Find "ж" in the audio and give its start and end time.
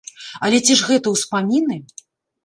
0.79-0.87